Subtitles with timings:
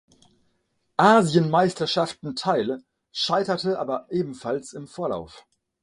[0.97, 5.45] Asienmeisterschaften teil, scheiterte aber ebenfalls im Vorlauf.